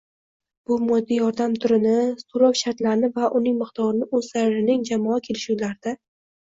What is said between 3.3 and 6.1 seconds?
uning miqdorini o‘zlarining jamoa kelishuvlarida